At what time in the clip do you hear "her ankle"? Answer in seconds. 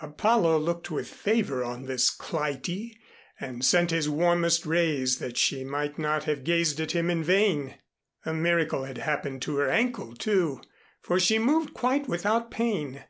9.56-10.14